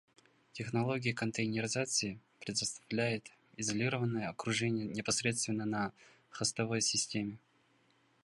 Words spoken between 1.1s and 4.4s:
контейнеризации предоставляет изолированное